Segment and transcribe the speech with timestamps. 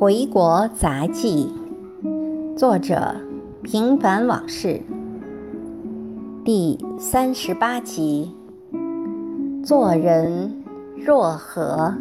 [0.00, 1.46] 回国杂记，
[2.56, 3.14] 作者
[3.62, 4.80] 平凡往事，
[6.42, 8.34] 第三十八集。
[9.62, 10.64] 做人
[10.96, 11.92] 若何？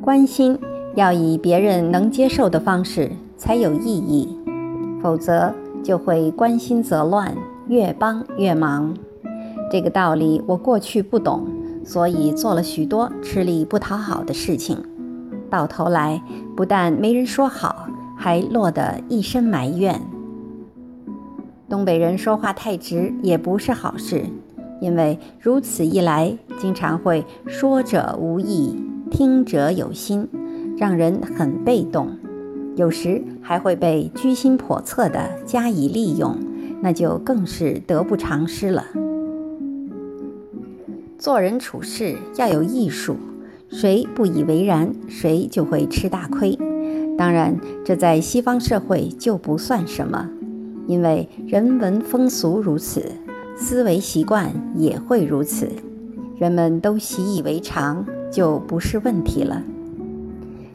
[0.00, 0.58] 关心
[0.96, 4.36] 要以别人能接受的方式才有意义，
[5.00, 5.54] 否则
[5.84, 7.32] 就会关心则乱，
[7.68, 8.92] 越帮越忙。
[9.70, 11.46] 这个道理我过去不懂，
[11.84, 14.78] 所以做了许多吃力不讨好的事情，
[15.50, 16.22] 到头来
[16.56, 20.00] 不但没人说好，还落得一身埋怨。
[21.68, 24.24] 东北人说话太直也不是好事，
[24.80, 28.76] 因为如此一来，经常会说者无意，
[29.10, 30.28] 听者有心，
[30.76, 32.08] 让人很被动，
[32.76, 36.36] 有时还会被居心叵测的加以利用，
[36.80, 38.84] 那就更是得不偿失了。
[41.18, 43.16] 做人处事要有艺术，
[43.70, 46.58] 谁不以为然，谁就会吃大亏。
[47.16, 50.28] 当然，这在西方社会就不算什么，
[50.86, 53.12] 因为人文风俗如此，
[53.56, 55.70] 思维习惯也会如此，
[56.38, 59.62] 人们都习以为常，就不是问题了。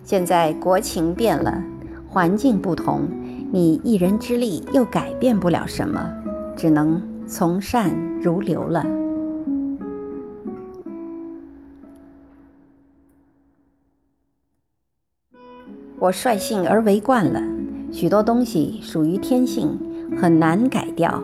[0.04, 1.64] 现在国情变了，
[2.08, 3.08] 环境不同，
[3.52, 6.12] 你一人之力又改变不了什么，
[6.58, 8.84] 只能从善如流了。
[16.02, 17.40] 我率性而为惯了，
[17.92, 19.78] 许多东西属于天性，
[20.20, 21.22] 很难改掉。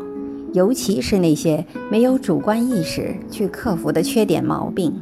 [0.53, 4.93] 尤其是那些没有主观意识去克服的缺点毛病。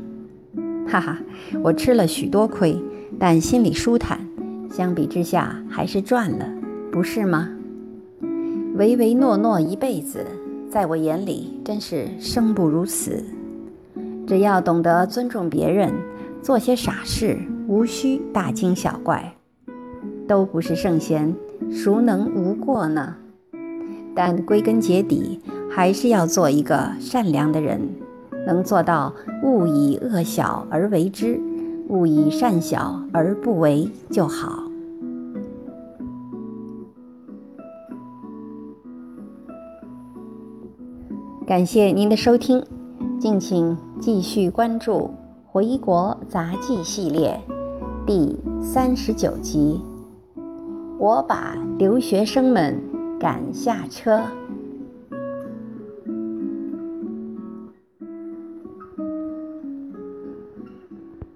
[0.87, 1.19] 哈哈，
[1.61, 2.81] 我吃了许多亏，
[3.19, 4.17] 但心里舒坦。
[4.71, 6.49] 相比之下，还是赚了，
[6.89, 7.49] 不是吗？
[8.75, 10.25] 唯唯诺诺一辈子，
[10.69, 13.21] 在我眼里真是生不如死。
[14.25, 15.91] 只要懂得尊重别人，
[16.41, 17.37] 做些傻事，
[17.67, 19.35] 无需大惊小怪。
[20.27, 21.35] 都不是圣贤，
[21.71, 23.15] 孰能无过呢？
[24.15, 27.81] 但归根结底，还是要做一个善良的人，
[28.47, 29.13] 能做到
[29.43, 31.39] 勿以恶小而为之，
[31.89, 34.63] 勿以善小而不为就好。
[41.45, 42.63] 感谢您的收听，
[43.19, 44.91] 敬请继续关注
[45.45, 47.39] 《回国杂记》系列
[48.07, 49.79] 第三十九集。
[50.97, 52.81] 我把留学生们
[53.19, 54.21] 赶下车。